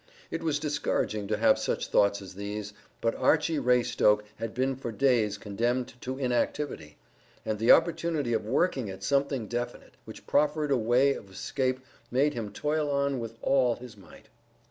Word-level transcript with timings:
It 0.31 0.41
was 0.41 0.57
discouraging 0.57 1.27
to 1.27 1.37
have 1.37 1.59
such 1.59 1.87
thoughts 1.89 2.23
as 2.23 2.33
these, 2.33 2.73
but 3.01 3.13
Archy 3.13 3.59
Raystoke 3.59 4.23
had 4.37 4.51
been 4.51 4.75
for 4.75 4.91
days 4.91 5.37
condemned 5.37 5.93
to 6.01 6.17
inactivity, 6.17 6.97
and 7.45 7.59
the 7.59 7.69
opportunity 7.71 8.33
of 8.33 8.43
working 8.43 8.89
at 8.89 9.03
something 9.03 9.45
definite 9.47 9.93
which 10.05 10.25
proffered 10.25 10.71
a 10.71 10.75
way 10.75 11.13
of 11.13 11.29
escape 11.29 11.81
made 12.09 12.33
him 12.33 12.51
toil 12.51 12.89
on 12.89 13.19
with 13.19 13.37
all 13.43 13.75
his 13.75 13.93
his 13.93 13.97
might. 13.97 14.29